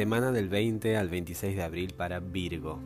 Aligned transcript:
Semana 0.00 0.32
del 0.32 0.48
20 0.48 0.96
al 0.96 1.10
26 1.10 1.56
de 1.56 1.62
abril 1.62 1.92
para 1.94 2.20
Virgo. 2.20 2.80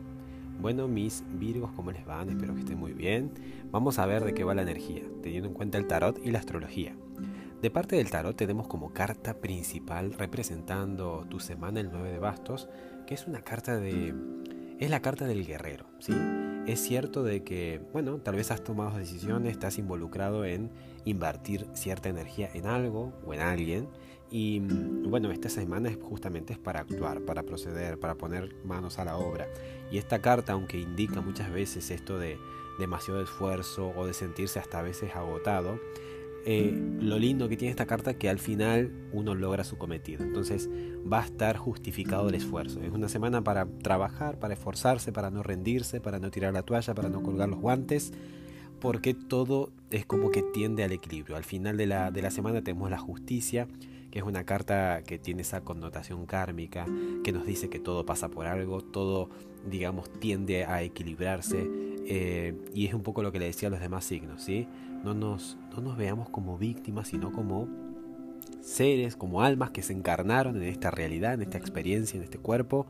Bueno, 0.59 0.89
mis 0.89 1.23
Virgos, 1.39 1.71
¿cómo 1.73 1.93
les 1.93 2.05
van? 2.05 2.27
Espero 2.27 2.53
que 2.53 2.59
estén 2.59 2.77
muy 2.77 2.91
bien. 2.91 3.31
Vamos 3.71 3.99
a 3.99 4.05
ver 4.05 4.25
de 4.25 4.33
qué 4.33 4.43
va 4.43 4.53
la 4.53 4.63
energía, 4.63 5.03
teniendo 5.23 5.47
en 5.47 5.53
cuenta 5.53 5.77
el 5.77 5.87
tarot 5.87 6.19
y 6.25 6.31
la 6.31 6.39
astrología. 6.39 6.93
De 7.61 7.71
parte 7.71 7.95
del 7.95 8.11
tarot 8.11 8.35
tenemos 8.35 8.67
como 8.67 8.91
carta 8.91 9.35
principal 9.39 10.11
representando 10.11 11.25
tu 11.29 11.39
semana 11.39 11.79
el 11.79 11.89
9 11.89 12.11
de 12.11 12.19
bastos, 12.19 12.67
que 13.07 13.13
es 13.13 13.27
una 13.27 13.39
carta 13.39 13.77
de... 13.77 14.13
es 14.77 14.89
la 14.89 15.01
carta 15.01 15.25
del 15.25 15.47
guerrero, 15.47 15.85
¿sí? 15.99 16.13
Es 16.67 16.81
cierto 16.81 17.23
de 17.23 17.43
que, 17.43 17.79
bueno, 17.93 18.17
tal 18.17 18.35
vez 18.35 18.51
has 18.51 18.61
tomado 18.61 18.97
decisiones, 18.97 19.53
estás 19.53 19.77
involucrado 19.77 20.43
en 20.43 20.69
invertir 21.05 21.67
cierta 21.73 22.09
energía 22.09 22.49
en 22.53 22.65
algo 22.65 23.13
o 23.25 23.33
en 23.33 23.39
alguien. 23.39 23.87
Y 24.29 24.59
mm, 24.59 25.09
bueno, 25.09 25.31
esta 25.31 25.49
semana 25.49 25.89
es 25.89 25.97
justamente 25.97 26.53
es 26.53 26.59
para 26.59 26.81
actuar, 26.81 27.21
para 27.21 27.43
proceder, 27.43 27.99
para 27.99 28.15
poner 28.15 28.55
manos 28.65 28.99
a 28.99 29.05
la 29.05 29.17
obra. 29.17 29.47
Y 29.91 29.97
esta 29.97 30.19
carta, 30.19 30.53
aunque 30.53 30.79
indica 30.79 31.21
muchas 31.21 31.51
veces 31.51 31.91
esto 31.91 32.19
de 32.19 32.37
demasiado 32.79 33.21
esfuerzo 33.21 33.93
o 33.95 34.05
de 34.05 34.13
sentirse 34.13 34.59
hasta 34.59 34.79
a 34.79 34.81
veces 34.81 35.15
agotado, 35.15 35.79
eh, 36.47 36.79
lo 36.99 37.17
lindo 37.17 37.49
que 37.49 37.57
tiene 37.57 37.71
esta 37.71 37.87
carta 37.87 38.11
es 38.11 38.17
que 38.17 38.29
al 38.29 38.37
final 38.37 38.91
uno 39.11 39.33
logra 39.33 39.63
su 39.63 39.77
cometido. 39.77 40.23
Entonces 40.23 40.69
va 41.11 41.21
a 41.21 41.25
estar 41.25 41.57
justificado 41.57 42.29
el 42.29 42.35
esfuerzo. 42.35 42.81
Es 42.81 42.91
una 42.91 43.09
semana 43.09 43.43
para 43.43 43.65
trabajar, 43.65 44.37
para 44.39 44.53
esforzarse, 44.53 45.11
para 45.11 45.31
no 45.31 45.41
rendirse, 45.41 46.01
para 46.01 46.19
no 46.19 46.29
tirar 46.29 46.53
la 46.53 46.61
toalla, 46.61 46.93
para 46.93 47.09
no 47.09 47.23
colgar 47.23 47.49
los 47.49 47.59
guantes, 47.59 48.13
porque 48.79 49.13
todo 49.13 49.71
es 49.89 50.05
como 50.05 50.31
que 50.31 50.41
tiende 50.41 50.83
al 50.83 50.91
equilibrio. 50.91 51.35
Al 51.35 51.43
final 51.43 51.77
de 51.77 51.87
la, 51.87 52.11
de 52.11 52.21
la 52.21 52.31
semana 52.31 52.61
tenemos 52.61 52.89
la 52.89 52.97
justicia, 52.97 53.67
que 54.11 54.19
es 54.19 54.25
una 54.25 54.43
carta 54.43 55.03
que 55.03 55.17
tiene 55.17 55.41
esa 55.41 55.61
connotación 55.61 56.25
kármica, 56.25 56.85
que 57.23 57.31
nos 57.31 57.45
dice 57.45 57.69
que 57.69 57.79
todo 57.79 58.05
pasa 58.05 58.29
por 58.29 58.47
algo, 58.47 58.81
todo, 58.81 59.29
digamos, 59.69 60.11
tiende 60.19 60.65
a 60.65 60.83
equilibrarse. 60.83 61.67
Eh, 62.07 62.53
y 62.73 62.85
es 62.85 62.93
un 62.93 63.01
poco 63.01 63.23
lo 63.23 63.31
que 63.31 63.39
le 63.39 63.45
decía 63.45 63.67
a 63.67 63.71
los 63.71 63.79
demás 63.79 64.05
signos, 64.05 64.43
¿sí? 64.43 64.67
no 65.05 65.13
nos, 65.13 65.57
no 65.71 65.81
nos 65.81 65.97
veamos 65.97 66.29
como 66.29 66.57
víctimas, 66.57 67.09
sino 67.09 67.31
como 67.31 67.69
seres, 68.61 69.15
como 69.15 69.43
almas 69.43 69.69
que 69.69 69.83
se 69.83 69.93
encarnaron 69.93 70.57
en 70.57 70.63
esta 70.63 70.89
realidad, 70.89 71.35
en 71.35 71.43
esta 71.43 71.59
experiencia, 71.59 72.17
en 72.17 72.23
este 72.23 72.39
cuerpo, 72.39 72.87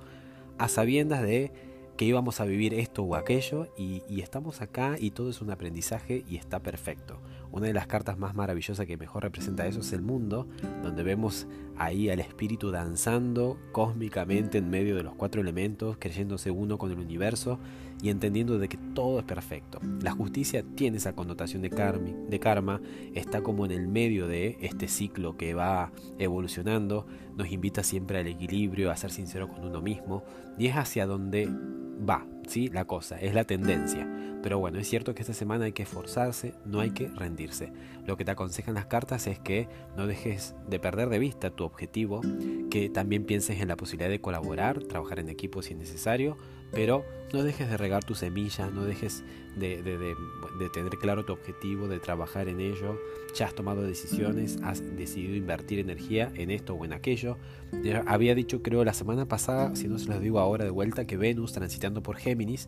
a 0.58 0.69
sabiendas 0.69 1.22
de 1.22 1.52
que 1.97 2.05
íbamos 2.05 2.41
a 2.41 2.45
vivir 2.45 2.73
esto 2.73 3.03
o 3.03 3.15
aquello 3.15 3.67
y, 3.77 4.01
estamos 4.19 4.61
acá 4.61 4.95
y 4.99 5.11
todo 5.11 5.29
es 5.29 5.41
un 5.41 5.51
aprendizaje 5.51 6.25
y 6.27 6.35
está 6.35 6.59
perfecto. 6.59 7.19
Una 7.51 7.67
de 7.67 7.73
las 7.73 7.88
cartas 7.88 8.17
más 8.17 8.35
maravillosas 8.35 8.85
que 8.85 8.97
mejor 8.97 9.23
representa 9.23 9.65
eso 9.65 9.79
es 9.79 9.93
el 9.93 10.01
mundo, 10.01 10.47
donde 10.83 11.03
vemos 11.03 11.47
ahí 11.77 12.09
al 12.09 12.19
espíritu 12.19 12.71
danzando 12.71 13.57
cósmicamente 13.71 14.57
en 14.57 14.69
medio 14.69 14.95
de 14.95 15.03
los 15.03 15.16
cuatro 15.16 15.41
elementos, 15.41 15.97
creyéndose 15.97 16.51
uno 16.51 16.77
con 16.77 16.91
el 16.91 16.99
universo 16.99 17.59
y 18.01 18.09
entendiendo 18.09 18.59
de 18.59 18.67
que 18.67 18.77
todo 18.93 19.19
es 19.19 19.25
perfecto. 19.25 19.79
La 20.01 20.11
justicia 20.11 20.66
tiene 20.75 20.97
esa 20.97 21.16
connotación 21.16 21.61
de, 21.61 21.69
de 21.69 22.39
karma, 22.39 22.81
está 23.13 23.41
como 23.41 23.66
en 23.66 23.71
el 23.71 23.88
medio 23.88 24.27
de 24.27 24.57
este 24.59 24.89
ciclo 24.89 25.38
que 25.38 25.53
va 25.53 25.91
evolucionando, 26.19 27.05
nos 27.38 27.51
invita 27.51 27.83
siempre 27.83 28.19
al 28.19 28.27
equilibrio, 28.27 28.91
a 28.91 28.97
ser 28.97 29.11
sincero 29.11 29.47
con 29.47 29.63
uno 29.63 29.81
mismo 29.81 30.23
y 30.57 30.67
es 30.67 30.75
hacia 30.75 31.05
donde 31.05 31.49
va, 31.97 32.25
¿sí? 32.47 32.67
La 32.69 32.85
cosa, 32.85 33.19
es 33.19 33.33
la 33.33 33.45
tendencia. 33.45 34.07
Pero 34.43 34.59
bueno, 34.59 34.77
es 34.77 34.88
cierto 34.88 35.15
que 35.15 35.21
esta 35.23 35.33
semana 35.33 35.65
hay 35.65 35.71
que 35.71 35.83
esforzarse, 35.83 36.53
no 36.65 36.79
hay 36.79 36.91
que 36.91 37.07
rendirse. 37.07 37.71
Lo 38.05 38.15
que 38.15 38.25
te 38.25 38.31
aconsejan 38.31 38.75
las 38.75 38.85
cartas 38.85 39.25
es 39.25 39.39
que 39.39 39.67
no 39.97 40.05
dejes 40.05 40.55
de 40.67 40.79
perder 40.79 41.09
de 41.09 41.17
vista 41.17 41.49
tu 41.49 41.63
objetivo, 41.63 42.21
que 42.69 42.89
también 42.89 43.25
pienses 43.25 43.59
en 43.59 43.67
la 43.67 43.75
posibilidad 43.75 44.09
de 44.09 44.21
colaborar, 44.21 44.83
trabajar 44.83 45.19
en 45.19 45.29
equipo 45.29 45.63
si 45.63 45.73
es 45.73 45.79
necesario, 45.79 46.38
pero 46.75 47.06
no 47.34 47.41
dejes 47.41 47.69
de 47.69 47.78
regar 47.78 48.03
tu 48.03 48.13
semilla, 48.13 48.69
no 48.69 48.84
dejes 48.84 49.24
de, 49.56 49.78
tener 50.74 50.97
claro 50.97 51.25
tu 51.25 51.34
objetivo, 51.34 51.88
de 51.88 52.00
trabajar 52.00 52.50
en 52.50 52.59
ello. 52.59 53.00
Ya 53.34 53.47
has 53.47 53.56
tomado 53.56 53.81
decisiones, 53.81 54.59
has 54.62 54.84
decidido 54.96 55.35
invertir 55.35 55.80
energía 55.80 56.31
en 56.35 56.52
esto 56.52 56.75
o 56.75 56.85
en 56.85 56.94
aquello. 56.94 57.38
Había 58.06 58.35
dicho, 58.35 58.62
creo, 58.62 58.84
la 58.84 58.94
semana 58.94 59.25
pasada, 59.25 59.75
si 59.75 59.88
no 59.88 59.97
se 59.97 60.09
los 60.09 60.19
digo 60.22 60.40
ahora 60.40 60.66
de 60.66 60.69
vuelta, 60.69 61.08
que 61.08 61.18
Venus 61.18 61.53
transitando 61.53 62.03
por 62.03 62.18
Géminis 62.18 62.68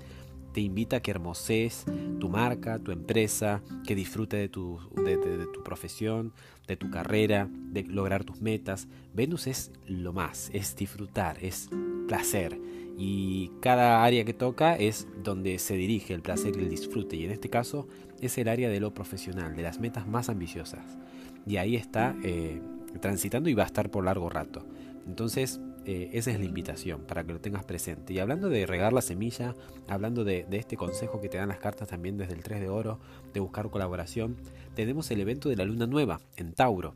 te 0.53 0.61
invita 0.61 0.97
a 0.97 0.99
que 1.01 1.11
hermosees 1.11 1.85
tu 2.19 2.29
marca, 2.29 2.79
tu 2.79 2.91
empresa, 2.91 3.61
que 3.85 3.93
disfrute 3.93 4.37
de 4.37 4.49
tu, 4.49 4.79
de, 4.95 5.17
tu 5.53 5.63
profesión, 5.63 6.33
de 6.65 6.77
tu 6.77 6.89
carrera, 6.89 7.47
de 7.51 7.83
lograr 7.83 8.23
tus 8.23 8.41
metas. 8.41 8.87
Venus 9.13 9.45
es 9.45 9.71
lo 9.85 10.13
más, 10.13 10.49
es 10.53 10.75
disfrutar, 10.75 11.37
es 11.43 11.69
placer 12.07 12.57
y 12.97 13.51
cada 13.61 14.03
área 14.03 14.25
que 14.25 14.33
toca 14.33 14.75
es 14.75 15.07
donde 15.23 15.59
se 15.59 15.75
dirige 15.75 16.13
el 16.13 16.21
placer 16.21 16.55
y 16.57 16.61
el 16.61 16.69
disfrute 16.69 17.15
y 17.15 17.25
en 17.25 17.31
este 17.31 17.49
caso 17.49 17.87
es 18.19 18.37
el 18.37 18.47
área 18.47 18.69
de 18.69 18.79
lo 18.79 18.93
profesional, 18.93 19.55
de 19.55 19.63
las 19.63 19.79
metas 19.79 20.07
más 20.07 20.29
ambiciosas 20.29 20.97
y 21.45 21.57
ahí 21.57 21.75
está 21.75 22.15
eh, 22.23 22.59
transitando 22.99 23.49
y 23.49 23.53
va 23.53 23.63
a 23.63 23.67
estar 23.67 23.91
por 23.91 24.03
largo 24.03 24.29
rato. 24.29 24.65
Entonces 25.05 25.61
eh, 25.87 26.09
esa 26.11 26.31
es 26.31 26.39
la 26.39 26.45
invitación 26.45 27.03
para 27.07 27.23
que 27.23 27.31
lo 27.31 27.39
tengas 27.39 27.63
presente. 27.63 28.11
Y 28.11 28.19
hablando 28.19 28.49
de 28.49 28.65
regar 28.65 28.91
la 28.91 29.01
semilla, 29.01 29.55
hablando 29.87 30.25
de, 30.25 30.45
este 30.51 30.75
consejo 30.75 31.21
que 31.21 31.29
te 31.29 31.37
dan 31.37 31.47
las 31.47 31.59
cartas 31.59 31.87
también 31.87 32.17
desde 32.17 32.33
el 32.33 32.43
3 32.43 32.59
de 32.59 32.67
oro, 32.67 32.99
de 33.33 33.39
buscar 33.39 33.69
colaboración, 33.69 34.35
tenemos 34.75 35.09
el 35.11 35.21
evento 35.21 35.47
de 35.47 35.55
la 35.55 35.63
luna 35.63 35.87
nueva 35.87 36.19
en 36.35 36.51
Tauro, 36.51 36.93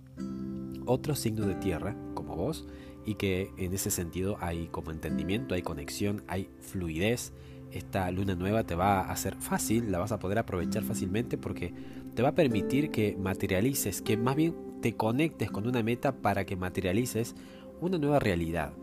otro 0.85 1.15
signo 1.15 1.45
de 1.45 1.55
tierra 1.55 1.95
como 2.13 2.35
vos 2.35 2.67
y 3.05 3.15
que 3.15 3.51
en 3.57 3.73
ese 3.73 3.91
sentido 3.91 4.37
hay 4.39 4.67
como 4.67 4.91
entendimiento, 4.91 5.55
hay 5.55 5.61
conexión, 5.61 6.23
hay 6.27 6.49
fluidez. 6.59 7.33
Esta 7.71 8.11
luna 8.11 8.35
nueva 8.35 8.63
te 8.63 8.75
va 8.75 8.99
a 8.99 9.11
hacer 9.11 9.35
fácil, 9.35 9.91
la 9.91 9.99
vas 9.99 10.11
a 10.11 10.19
poder 10.19 10.39
aprovechar 10.39 10.83
fácilmente 10.83 11.37
porque 11.37 11.73
te 12.15 12.21
va 12.21 12.29
a 12.29 12.35
permitir 12.35 12.91
que 12.91 13.15
materialices, 13.17 14.01
que 14.01 14.17
más 14.17 14.35
bien 14.35 14.55
te 14.81 14.95
conectes 14.95 15.51
con 15.51 15.67
una 15.67 15.81
meta 15.81 16.11
para 16.17 16.45
que 16.45 16.55
materialices 16.55 17.35
una 17.79 17.97
nueva 17.97 18.19
realidad. 18.19 18.73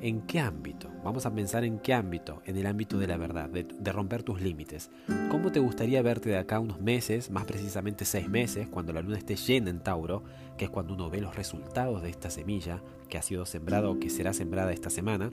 ¿En 0.00 0.20
qué 0.22 0.38
ámbito? 0.38 0.88
Vamos 1.02 1.26
a 1.26 1.34
pensar 1.34 1.64
en 1.64 1.80
qué 1.80 1.92
ámbito. 1.92 2.40
En 2.44 2.56
el 2.56 2.66
ámbito 2.66 2.98
de 2.98 3.08
la 3.08 3.16
verdad, 3.16 3.48
de, 3.48 3.92
romper 3.92 4.22
tus 4.22 4.40
límites. 4.40 4.92
¿Cómo 5.28 5.50
te 5.50 5.58
gustaría 5.58 6.02
verte 6.02 6.28
de 6.28 6.38
acá 6.38 6.60
unos 6.60 6.80
meses, 6.80 7.32
más 7.32 7.46
precisamente 7.46 8.04
seis 8.04 8.28
meses, 8.28 8.68
cuando 8.68 8.92
la 8.92 9.02
luna 9.02 9.18
esté 9.18 9.34
llena 9.34 9.70
en 9.70 9.80
Tauro, 9.82 10.22
que 10.56 10.66
es 10.66 10.70
cuando 10.70 10.94
uno 10.94 11.10
ve 11.10 11.20
los 11.20 11.34
resultados 11.34 12.00
de 12.02 12.10
esta 12.10 12.30
semilla 12.30 12.80
que 13.08 13.18
ha 13.18 13.22
sido 13.22 13.44
sembrada 13.44 13.90
o 13.90 13.98
que 13.98 14.08
será 14.08 14.32
sembrada 14.32 14.72
esta 14.72 14.88
semana? 14.88 15.32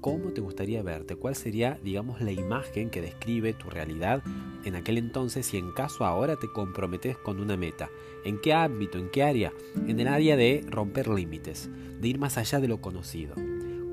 ¿Cómo 0.00 0.32
te 0.32 0.40
gustaría 0.40 0.82
verte? 0.82 1.16
¿Cuál 1.16 1.34
sería, 1.34 1.78
digamos, 1.84 2.22
la 2.22 2.32
imagen 2.32 2.88
que 2.88 3.02
describe 3.02 3.52
tu 3.52 3.68
realidad 3.68 4.22
en 4.64 4.76
aquel 4.76 4.96
entonces 4.96 5.52
y 5.52 5.58
en 5.58 5.72
caso 5.72 6.06
ahora 6.06 6.36
te 6.36 6.50
comprometes 6.50 7.18
con 7.18 7.38
una 7.38 7.58
meta? 7.58 7.90
¿En 8.24 8.40
qué 8.40 8.54
ámbito? 8.54 8.96
¿En 8.96 9.10
qué 9.10 9.24
área? 9.24 9.52
En 9.86 10.00
el 10.00 10.08
área 10.08 10.36
de 10.36 10.64
romper 10.70 11.08
límites, 11.08 11.68
de 12.00 12.08
ir 12.08 12.18
más 12.18 12.38
allá 12.38 12.60
de 12.60 12.68
lo 12.68 12.80
conocido 12.80 13.34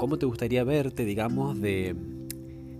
cómo 0.03 0.19
te 0.19 0.25
gustaría 0.25 0.66
verte, 0.66 1.06
digamos, 1.06 1.62
de 1.62 1.96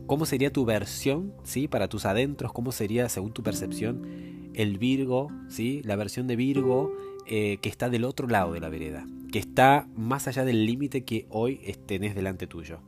cómo 0.08 0.26
sería 0.26 0.52
tu 0.52 0.66
versión, 0.66 1.34
¿sí? 1.46 1.70
Para 1.70 1.88
tus 1.88 2.06
adentros, 2.06 2.52
cómo 2.52 2.74
sería, 2.74 3.08
según 3.08 3.32
tu 3.32 3.44
percepción, 3.44 4.52
el 4.54 4.78
Virgo, 4.78 5.30
¿sí? 5.48 5.82
La 5.86 5.96
versión 5.96 6.28
de 6.28 6.36
Virgo 6.36 6.92
eh, 7.26 7.60
que 7.62 7.70
está 7.70 7.90
del 7.90 8.04
otro 8.04 8.28
lado 8.28 8.52
de 8.52 8.60
la 8.60 8.68
vereda, 8.68 9.08
que 9.32 9.40
está 9.40 9.88
más 9.96 10.28
allá 10.28 10.44
del 10.44 10.66
límite 10.66 11.06
que 11.06 11.26
hoy 11.30 11.62
tenés 11.86 12.14
delante 12.14 12.46
tuyo. 12.46 12.80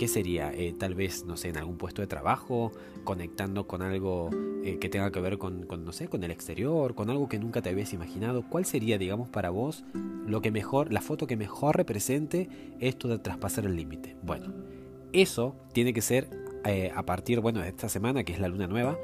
¿Qué 0.00 0.08
sería? 0.08 0.50
Eh, 0.54 0.72
tal 0.72 0.94
vez, 0.94 1.26
no 1.26 1.36
sé, 1.36 1.50
en 1.50 1.58
algún 1.58 1.76
puesto 1.76 2.00
de 2.00 2.06
trabajo, 2.08 2.72
conectando 3.04 3.66
con 3.66 3.82
algo 3.82 4.30
eh, 4.64 4.78
que 4.78 4.88
tenga 4.88 5.12
que 5.12 5.20
ver 5.20 5.36
con, 5.36 5.66
no 5.68 5.92
sé, 5.92 6.08
con 6.08 6.24
el 6.24 6.30
exterior, 6.30 6.94
con 6.94 7.10
algo 7.10 7.28
que 7.28 7.38
nunca 7.38 7.60
te 7.60 7.68
habías 7.68 7.92
imaginado. 7.92 8.42
¿Cuál 8.48 8.64
sería, 8.64 8.96
digamos, 8.96 9.28
para 9.28 9.50
vos 9.50 9.84
lo 10.26 10.40
que 10.40 10.50
mejor, 10.52 10.90
la 10.90 11.02
foto 11.02 11.26
que 11.26 11.36
mejor 11.36 11.76
represente 11.76 12.48
esto 12.80 13.08
de 13.08 13.18
traspasar 13.18 13.66
el 13.66 13.76
límite? 13.76 14.16
Bueno, 14.22 14.54
eso 15.12 15.54
tiene 15.74 15.92
que 15.92 16.00
ser 16.00 16.30
eh, 16.64 16.90
a 16.96 17.02
partir, 17.02 17.40
bueno, 17.40 17.60
de 17.60 17.68
esta 17.68 17.90
semana, 17.90 18.24
que 18.24 18.32
es 18.32 18.40
la 18.40 18.48
luna 18.48 18.68
nueva, 18.68 18.96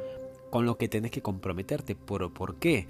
con 0.48 0.64
lo 0.64 0.78
que 0.78 0.88
tenés 0.88 1.10
que 1.10 1.20
comprometerte. 1.20 1.94
¿Por, 1.94 2.32
¿por 2.32 2.54
qué? 2.54 2.86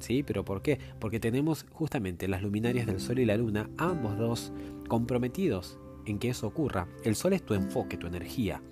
¿Sí? 0.00 0.24
¿Pero 0.24 0.44
por 0.44 0.60
qué? 0.60 0.80
Porque 0.98 1.20
tenemos 1.20 1.66
justamente 1.70 2.26
las 2.26 2.42
luminarias 2.42 2.84
del 2.84 2.98
Sol 2.98 3.20
y 3.20 3.24
la 3.24 3.36
Luna, 3.36 3.70
ambos 3.78 4.18
dos 4.18 4.52
comprometidos 4.88 5.78
en 6.06 6.18
que 6.18 6.30
eso 6.30 6.46
ocurra. 6.46 6.86
El 7.04 7.14
sol 7.14 7.32
es 7.32 7.44
tu 7.44 7.54
enfoque, 7.54 7.96
tu 7.96 8.06
energía. 8.06 8.62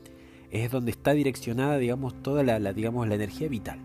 Es 0.50 0.70
donde 0.70 0.90
está 0.90 1.12
direccionada, 1.12 1.78
digamos, 1.78 2.22
toda 2.22 2.42
la, 2.42 2.72
digamos, 2.72 3.08
la 3.08 3.14
energía 3.14 3.48
vital. 3.48 3.78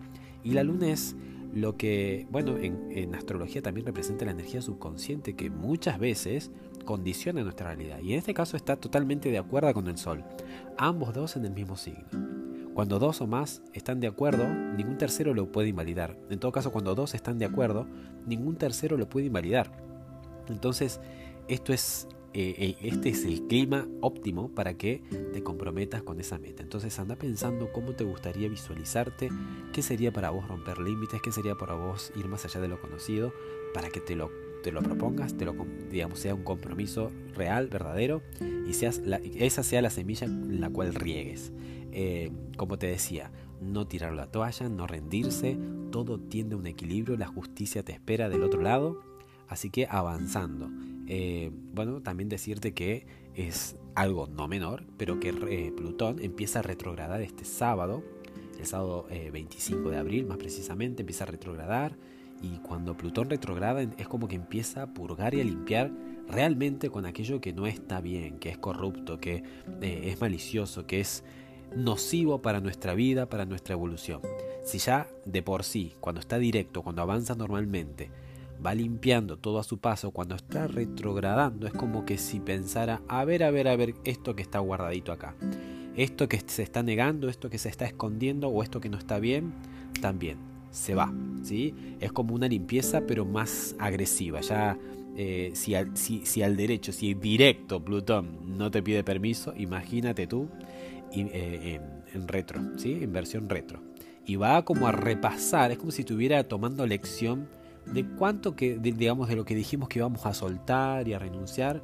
Y 0.44 0.52
la 0.52 0.64
luna 0.64 0.90
es 0.90 1.16
lo 1.54 1.78
que, 1.78 2.28
bueno, 2.30 2.58
en, 2.58 3.16
astrología 3.16 3.62
también 3.62 3.86
representa 3.86 4.26
la 4.26 4.32
energía 4.32 4.62
subconsciente 4.62 5.36
que 5.36 5.50
muchas 5.50 5.98
veces 5.98 6.52
condiciona 6.86 7.44
nuestra 7.44 7.68
realidad. 7.68 8.00
Y 8.02 8.14
en 8.14 8.20
este 8.20 8.34
caso 8.34 8.58
está 8.58 8.76
totalmente 8.76 9.32
de 9.32 9.38
acuerdo 9.38 9.74
con 9.74 9.88
el 9.88 9.98
sol. 9.98 10.24
Ambos 10.78 11.14
dos 11.14 11.36
en 11.36 11.46
el 11.46 11.54
mismo 11.54 11.76
signo. 11.78 12.06
Cuando 12.74 13.00
dos 13.00 13.22
o 13.22 13.28
más 13.28 13.64
están 13.74 14.00
de 14.00 14.08
acuerdo, 14.08 14.48
ningún 14.48 15.00
tercero 15.00 15.34
lo 15.34 15.52
puede 15.52 15.70
invalidar. 15.70 16.16
En 16.30 16.40
todo 16.40 16.52
caso, 16.52 16.72
cuando 16.72 16.94
dos 16.94 17.16
están 17.16 17.40
de 17.40 17.46
acuerdo, 17.46 17.88
ningún 18.28 18.56
tercero 18.56 18.98
lo 18.98 19.10
puede 19.10 19.26
invalidar. 19.26 19.72
Entonces, 20.48 21.02
esto 21.48 21.74
es 21.74 22.08
eh, 22.40 22.78
este 22.84 23.10
es 23.10 23.26
el 23.26 23.48
clima 23.48 23.88
óptimo 24.00 24.50
para 24.50 24.76
que 24.76 25.02
te 25.34 25.42
comprometas 25.42 26.04
con 26.04 26.20
esa 26.20 26.38
meta. 26.38 26.62
Entonces 26.62 27.00
anda 27.00 27.16
pensando 27.16 27.72
cómo 27.72 27.94
te 27.94 28.04
gustaría 28.04 28.48
visualizarte, 28.48 29.30
qué 29.74 29.82
sería 29.82 30.14
para 30.14 30.30
vos 30.30 30.48
romper 30.48 30.78
límites, 30.78 31.20
qué 31.22 31.32
sería 31.32 31.56
para 31.56 31.74
vos 31.74 32.12
ir 32.16 32.28
más 32.28 32.46
allá 32.46 32.62
de 32.62 32.68
lo 32.68 32.80
conocido, 32.80 33.34
para 33.74 33.90
que 33.90 34.02
te 34.02 34.16
lo, 34.16 34.30
te 34.64 34.72
lo 34.72 34.84
propongas, 34.84 35.36
te 35.36 35.46
lo, 35.46 35.56
digamos, 35.90 36.20
sea 36.20 36.36
un 36.36 36.44
compromiso 36.44 37.12
real, 37.34 37.70
verdadero, 37.70 38.22
y 38.68 38.74
seas 38.74 39.02
esa 39.24 39.64
sea 39.64 39.82
la 39.82 39.90
semilla 39.90 40.28
en 40.28 40.62
la 40.62 40.70
cual 40.70 40.94
riegues. 40.94 41.52
Eh, 41.92 42.32
como 42.56 42.78
te 42.78 42.86
decía, 42.86 43.32
no 43.62 43.88
tirar 43.88 44.14
la 44.14 44.28
toalla, 44.28 44.70
no 44.70 44.86
rendirse, 44.86 45.58
todo 45.90 46.20
tiende 46.20 46.54
a 46.54 46.60
un 46.60 46.68
equilibrio, 46.68 47.18
la 47.18 47.26
justicia 47.26 47.82
te 47.82 47.94
espera 47.94 48.30
del 48.30 48.44
otro 48.44 48.62
lado, 48.62 49.02
así 49.48 49.72
que 49.72 49.88
avanzando. 49.90 50.70
Eh, 51.08 51.52
bueno, 51.74 52.02
también 52.02 52.30
decirte 52.30 52.74
que 52.74 53.06
es 53.36 53.76
algo 53.96 54.28
no 54.28 54.48
menor, 54.48 54.84
pero 54.98 55.20
que 55.20 55.30
eh, 55.30 55.72
Plutón 55.76 56.22
empieza 56.22 56.60
a 56.60 56.62
retrogradar 56.62 57.22
este 57.22 57.46
sábado, 57.46 58.04
el 58.60 58.66
sábado 58.66 59.08
25 59.10 59.90
de 59.90 59.98
abril 59.98 60.26
más 60.26 60.38
precisamente, 60.38 61.04
empieza 61.04 61.24
a 61.24 61.28
retrogradar 61.28 61.96
y 62.42 62.58
cuando 62.60 62.98
Plutón 62.98 63.30
retrograda 63.30 63.84
es 63.84 64.08
como 64.08 64.28
que 64.28 64.36
empieza 64.36 64.84
a 64.84 64.94
purgar 64.94 65.36
y 65.36 65.42
a 65.42 65.44
limpiar 65.44 65.92
realmente 66.28 66.90
con 66.90 67.06
aquello 67.06 67.40
que 67.40 67.54
no 67.54 67.68
está 67.68 68.02
bien, 68.02 68.40
que 68.40 68.50
es 68.50 68.58
corrupto, 68.58 69.20
que 69.20 69.44
es 69.82 70.20
malicioso, 70.20 70.88
que 70.88 71.00
es 71.00 71.24
nocivo 71.76 72.42
para 72.42 72.60
nuestra 72.60 72.96
vida, 72.96 73.28
para 73.28 73.46
nuestra 73.46 73.74
evolución. 73.74 74.22
Si 74.64 74.80
ya 74.80 75.08
de 75.26 75.42
por 75.42 75.64
sí, 75.64 75.94
cuando 76.00 76.20
está 76.20 76.38
directo, 76.38 76.84
cuando 76.84 77.02
avanza 77.02 77.36
normalmente, 77.36 78.10
va 78.66 78.74
limpiando 78.74 79.38
todo 79.38 79.60
a 79.60 79.64
su 79.64 79.80
paso, 79.80 80.12
cuando 80.12 80.36
está 80.36 80.68
retrogradando, 80.68 81.68
es 81.68 81.74
como 81.74 82.06
que 82.06 82.18
si 82.18 82.40
pensara, 82.40 83.02
a 83.08 83.26
ver, 83.26 83.44
a 83.44 83.52
ver, 83.52 83.68
a 83.68 83.76
ver, 83.76 83.96
esto 84.04 84.36
que 84.36 84.42
está 84.42 84.60
guardadito 84.60 85.12
acá, 85.12 85.36
esto 85.96 86.28
que 86.28 86.42
se 86.46 86.64
está 86.64 86.84
negando, 86.84 87.30
esto 87.30 87.50
que 87.50 87.58
se 87.58 87.70
está 87.70 87.86
escondiendo 87.86 88.50
o 88.50 88.64
esto 88.64 88.80
que 88.80 88.90
no 88.90 88.98
está 88.98 89.20
bien, 89.20 89.54
también 90.02 90.38
se 90.72 90.96
va, 90.96 91.14
¿sí? 91.44 91.74
Es 92.00 92.12
como 92.12 92.36
una 92.36 92.48
limpieza 92.48 93.02
pero 93.08 93.26
más 93.26 93.76
agresiva, 93.80 94.42
ya 94.42 94.78
eh, 95.16 95.52
si, 95.56 95.74
al, 95.74 95.98
si 95.98 96.44
al 96.44 96.56
derecho, 96.56 96.92
si 96.92 97.16
directo 97.16 97.84
Plutón 97.84 98.58
no 98.58 98.70
te 98.70 98.84
pide 98.84 99.04
permiso, 99.04 99.54
imagínate 99.58 100.28
tú 100.28 100.48
eh, 101.16 101.80
en, 102.14 102.28
retro, 102.28 102.62
¿sí? 102.78 103.00
en 103.02 103.14
versión 103.14 103.50
retro. 103.50 103.82
Y 104.26 104.36
va 104.36 104.64
como 104.66 104.88
a 104.88 104.92
repasar, 104.92 105.72
es 105.72 105.78
como 105.78 105.92
si 105.92 106.02
estuviera 106.02 106.44
tomando 106.44 106.86
lección 106.86 107.48
de 107.94 108.06
cuánto 108.18 108.56
que, 108.56 108.78
digamos, 108.78 109.30
de 109.30 109.36
lo 109.36 109.46
que 109.46 109.56
dijimos 109.56 109.90
que 109.90 110.00
íbamos 110.00 110.26
a 110.26 110.34
soltar 110.34 111.08
y 111.08 111.14
a 111.14 111.20
renunciar, 111.20 111.84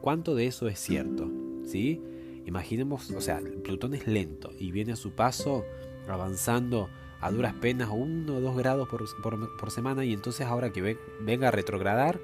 cuánto 0.00 0.34
de 0.34 0.46
eso 0.46 0.68
es 0.68 0.78
cierto, 0.78 1.30
¿sí? 1.64 2.00
Imaginemos, 2.46 3.10
o 3.10 3.20
sea, 3.20 3.40
Plutón 3.62 3.94
es 3.94 4.06
lento 4.06 4.50
y 4.58 4.72
viene 4.72 4.92
a 4.92 4.96
su 4.96 5.12
paso 5.12 5.64
avanzando 6.08 6.88
a 7.20 7.30
duras 7.30 7.54
penas 7.54 7.88
uno 7.92 8.36
o 8.36 8.40
dos 8.40 8.56
grados 8.56 8.88
por, 8.88 9.04
por, 9.56 9.70
semana 9.70 10.04
y 10.04 10.12
entonces 10.12 10.46
ahora 10.46 10.70
que 10.70 10.96
venga 11.20 11.48
a 11.48 11.50
retrogradar, 11.52 12.20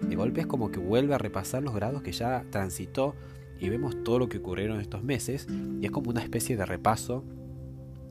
de 0.00 0.14
golpe 0.14 0.42
es 0.42 0.46
como 0.46 0.70
que 0.70 0.78
vuelve 0.78 1.14
a 1.14 1.18
repasar 1.18 1.62
los 1.62 1.74
grados 1.74 2.02
que 2.02 2.12
ya 2.12 2.44
transitó 2.50 3.14
y 3.58 3.68
vemos 3.68 4.04
todo 4.04 4.20
lo 4.20 4.28
que 4.28 4.38
ocurrieron 4.38 4.80
estos 4.80 5.02
meses 5.02 5.48
y 5.80 5.86
es 5.86 5.90
como 5.90 6.10
una 6.10 6.22
especie 6.22 6.56
de 6.56 6.64
repaso 6.64 7.24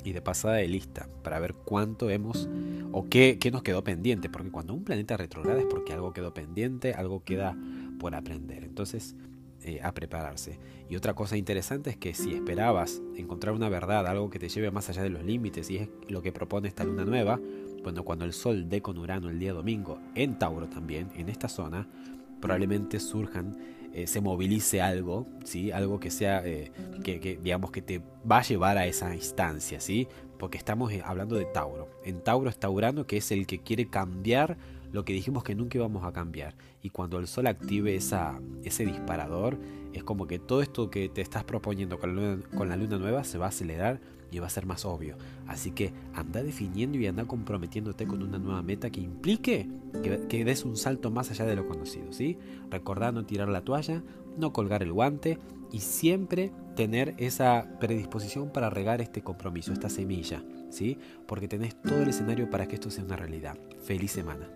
y 0.06 0.14
de 0.14 0.22
pasada 0.22 0.56
de 0.56 0.68
lista 0.68 1.10
para 1.24 1.40
ver 1.40 1.54
cuánto 1.54 2.10
hemos 2.10 2.48
o 2.92 3.10
qué, 3.10 3.38
qué 3.40 3.52
nos 3.52 3.64
quedó 3.64 3.84
pendiente, 3.84 4.30
porque 4.30 4.52
cuando 4.52 4.74
un 4.74 4.84
planeta 4.84 5.18
retrograda 5.18 5.60
es 5.60 5.66
porque 5.66 5.94
algo 5.94 6.14
quedó 6.14 6.34
pendiente, 6.34 6.94
algo 6.94 7.24
queda 7.24 7.58
por 8.00 8.16
aprender. 8.16 8.64
Entonces, 8.64 9.16
eh, 9.64 9.80
a 9.82 9.94
prepararse. 9.94 10.60
Y 10.92 10.96
otra 10.96 11.16
cosa 11.16 11.38
interesante 11.38 11.90
es 11.90 11.98
que 11.98 12.14
si 12.14 12.36
esperabas 12.36 13.02
encontrar 13.16 13.56
una 13.56 13.68
verdad, 13.68 14.06
algo 14.06 14.30
que 14.30 14.38
te 14.38 14.48
lleve 14.48 14.70
más 14.70 14.90
allá 14.90 15.02
de 15.02 15.10
los 15.10 15.24
límites, 15.24 15.72
y 15.72 15.78
es 15.78 15.90
lo 16.08 16.22
que 16.22 16.32
propone 16.32 16.68
esta 16.68 16.84
luna 16.84 17.04
nueva, 17.04 17.40
bueno, 17.82 18.04
cuando 18.04 18.26
el 18.26 18.34
Sol 18.34 18.70
dé 18.70 18.84
con 18.84 19.00
Urano 19.00 19.28
el 19.30 19.40
día 19.40 19.54
domingo, 19.54 20.00
en 20.14 20.38
Tauro 20.38 20.68
también, 20.68 21.10
en 21.16 21.30
esta 21.30 21.50
zona, 21.50 21.88
probablemente 22.40 23.00
surjan 23.00 23.58
eh, 23.96 24.08
se 24.08 24.20
movilice 24.20 24.82
algo, 24.82 25.26
¿sí? 25.46 25.72
algo 25.72 26.02
que 26.02 26.12
sea, 26.12 26.46
eh, 26.46 26.70
que, 27.02 27.40
digamos 27.42 27.72
que 27.72 27.82
te 27.82 28.02
va 28.30 28.40
a 28.40 28.42
llevar 28.42 28.78
a 28.78 28.86
esa 28.86 29.16
instancia, 29.16 29.80
¿sí? 29.80 30.10
porque 30.38 30.58
estamos 30.58 30.92
eh, 30.92 31.02
hablando 31.06 31.38
de 31.38 31.46
Tauro. 31.46 31.90
En 32.04 32.22
Tauro 32.22 32.50
está 32.50 32.70
Urano, 32.70 33.08
que 33.08 33.16
es 33.16 33.32
el 33.32 33.48
que 33.48 33.60
quiere 33.60 33.88
cambiar 33.88 34.58
lo 34.92 35.06
que 35.06 35.14
dijimos 35.14 35.46
que 35.46 35.56
nunca 35.56 35.78
íbamos 35.78 36.04
a 36.04 36.12
cambiar. 36.12 36.56
Y 36.82 36.90
cuando 36.90 37.20
el 37.20 37.28
Sol 37.28 37.48
active 37.48 37.96
esa, 37.96 38.38
ese 38.66 38.86
disparador, 38.86 39.58
es 39.94 40.04
como 40.04 40.28
que 40.28 40.40
todo 40.40 40.62
esto 40.62 40.90
que 40.90 41.08
te 41.08 41.22
estás 41.22 41.46
proponiendo 41.46 41.98
con 41.98 42.18
la, 42.18 42.38
con 42.58 42.68
la 42.68 42.76
luna 42.76 42.98
nueva 42.98 43.24
se 43.24 43.38
va 43.38 43.46
a 43.46 43.50
acelerar 43.50 44.02
y 44.36 44.40
va 44.40 44.48
a 44.48 44.50
ser 44.50 44.66
más 44.66 44.86
obvio. 44.86 45.18
Así 45.48 45.72
que 45.72 45.94
anda 46.14 46.44
definiendo 46.44 46.98
y 46.98 47.08
anda 47.08 47.26
comprometiéndote 47.26 48.06
con 48.06 48.22
una 48.22 48.38
nueva 48.38 48.62
meta 48.62 48.90
que 48.90 49.02
implique 49.02 49.68
que, 50.04 50.46
des 50.46 50.66
un 50.66 50.78
salto 50.78 51.12
más 51.12 51.32
allá 51.32 51.46
de 51.46 51.56
lo 51.56 51.68
conocido. 51.68 52.12
¿sí? 52.12 52.38
Recordar 52.70 53.14
no 53.14 53.26
tirar 53.26 53.50
la 53.50 53.62
toalla, 53.62 54.04
no 54.38 54.54
colgar 54.54 54.84
el 54.84 54.92
guante 54.92 55.40
y 55.72 55.80
siempre 55.80 56.52
tener 56.76 57.16
esa 57.18 57.78
predisposición 57.80 58.52
para 58.52 58.70
regar 58.70 59.02
este 59.02 59.22
compromiso, 59.22 59.74
esta 59.74 59.90
semilla, 59.90 60.44
¿sí? 60.70 60.98
porque 61.26 61.48
tenés 61.48 61.82
todo 61.82 62.02
el 62.02 62.10
escenario 62.10 62.50
para 62.50 62.68
que 62.68 62.76
esto 62.76 62.92
sea 62.92 63.04
una 63.04 63.16
realidad. 63.16 63.58
Feliz 63.84 64.12
semana. 64.12 64.50